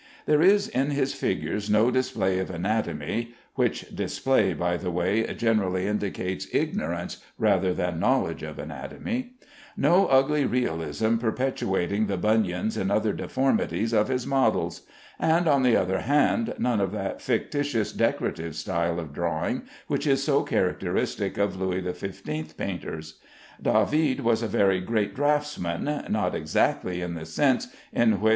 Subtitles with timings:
[0.25, 5.85] There is in his figures no display of anatomy (which display, by the way, generally
[5.85, 9.33] indicates ignorance rather than knowledge of anatomy),
[9.77, 14.81] no ugly realism perpetuating the bunions and other deformities of his models;
[15.19, 20.23] and, on the other hand, none of that fictitious decorative style of drawing which is
[20.23, 23.19] so characteristic of Louis XV painters.
[23.61, 28.29] David was a very great draughtsman, not exactly in the sense in which M.